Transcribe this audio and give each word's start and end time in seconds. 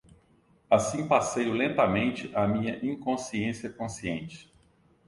Assim 0.67 1.07
passeio 1.07 1.53
lentamente 1.53 2.31
a 2.33 2.47
minha 2.47 2.79
inconsciência 2.83 3.69
consciente 3.69 4.51